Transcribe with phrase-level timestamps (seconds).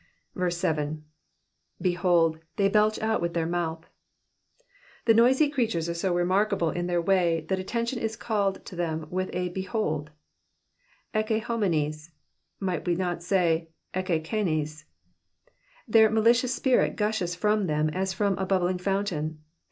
[0.49, 0.93] 7.
[0.95, 1.01] ^^
[1.79, 3.85] Behold, ikey belch out with their mouthy
[5.05, 9.05] The noisy creatures are so remarkable in their way, that attention is called to them
[9.11, 10.07] with a beliold,
[11.13, 12.09] Ecce homines^
[12.59, 14.85] might we not say, Eece eanes!
[15.87, 19.43] Their malicious speech gushes from them as from a bubbling fountain.